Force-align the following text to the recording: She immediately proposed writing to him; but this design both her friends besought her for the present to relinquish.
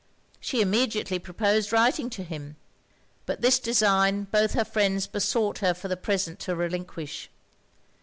She 0.39 0.61
immediately 0.61 1.19
proposed 1.19 1.71
writing 1.71 2.09
to 2.09 2.23
him; 2.23 2.55
but 3.27 3.41
this 3.41 3.59
design 3.59 4.23
both 4.31 4.53
her 4.53 4.65
friends 4.65 5.05
besought 5.05 5.59
her 5.59 5.75
for 5.75 5.89
the 5.89 5.95
present 5.95 6.39
to 6.39 6.55
relinquish. 6.55 7.29